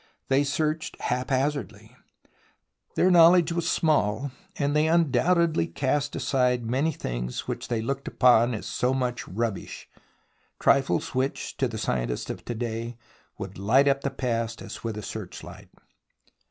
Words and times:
They 0.29 0.43
searched 0.43 0.99
haphazard. 0.99 1.71
Their 2.95 3.11
knowledge 3.11 3.51
was 3.51 3.69
small, 3.69 4.31
and 4.57 4.75
they 4.75 4.87
undoubtedly 4.87 5.67
cast 5.67 6.15
aside 6.15 6.65
many 6.65 6.91
things 6.91 7.47
which 7.47 7.67
they 7.67 7.83
looked 7.83 8.07
upon 8.07 8.55
as 8.55 8.65
so 8.65 8.95
much 8.95 9.27
rubbish, 9.27 9.87
trifles 10.59 11.13
which 11.13 11.55
to 11.57 11.67
the 11.67 11.77
scientist 11.77 12.31
of 12.31 12.43
to 12.45 12.55
day 12.55 12.97
would 13.37 13.59
light 13.59 13.87
up 13.87 14.01
the 14.01 14.09
past 14.09 14.59
as 14.63 14.83
with 14.83 14.97
a 14.97 15.01
searchhght. 15.01 15.69